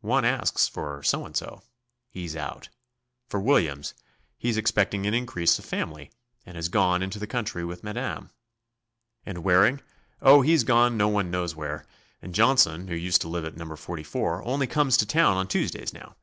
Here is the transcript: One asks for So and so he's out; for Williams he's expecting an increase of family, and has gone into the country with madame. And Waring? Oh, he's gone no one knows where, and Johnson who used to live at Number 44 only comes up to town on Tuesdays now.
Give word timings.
One 0.00 0.24
asks 0.24 0.66
for 0.66 1.02
So 1.02 1.26
and 1.26 1.36
so 1.36 1.60
he's 2.08 2.34
out; 2.34 2.70
for 3.28 3.38
Williams 3.38 3.92
he's 4.38 4.56
expecting 4.56 5.04
an 5.04 5.12
increase 5.12 5.58
of 5.58 5.64
family, 5.66 6.10
and 6.46 6.56
has 6.56 6.70
gone 6.70 7.02
into 7.02 7.18
the 7.18 7.26
country 7.26 7.66
with 7.66 7.84
madame. 7.84 8.30
And 9.26 9.44
Waring? 9.44 9.82
Oh, 10.22 10.40
he's 10.40 10.64
gone 10.64 10.96
no 10.96 11.08
one 11.08 11.30
knows 11.30 11.54
where, 11.54 11.84
and 12.22 12.34
Johnson 12.34 12.88
who 12.88 12.94
used 12.94 13.20
to 13.20 13.28
live 13.28 13.44
at 13.44 13.58
Number 13.58 13.76
44 13.76 14.42
only 14.42 14.66
comes 14.66 14.94
up 14.94 15.00
to 15.00 15.06
town 15.06 15.36
on 15.36 15.46
Tuesdays 15.48 15.92
now. 15.92 16.16